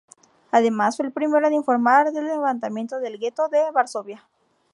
Además, 0.49 0.97
fue 0.97 1.05
el 1.05 1.11
primero 1.11 1.45
en 1.45 1.53
informar 1.53 2.11
del 2.11 2.25
levantamiento 2.25 2.97
del 2.97 3.19
gueto 3.19 3.49
de 3.49 3.69
Varsovia. 3.69 4.27